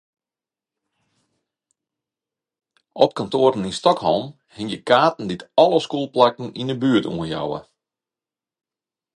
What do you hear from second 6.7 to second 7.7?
’e buert oanjouwe.